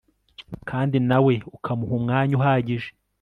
[0.69, 2.89] kandi nawe ukamuha umwanya uhagije